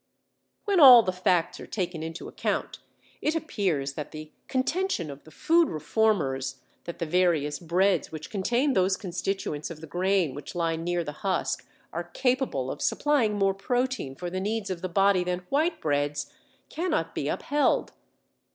[0.65, 2.79] When all the facts are taken into account
[3.21, 8.73] it appears that the contention of the food reformers, that the various breads which contain
[8.73, 13.53] those constituents of the grain which lie near the husk are capable of supplying more
[13.53, 16.33] protein for the needs of the body than white breads,
[16.67, 17.93] cannot be upheld.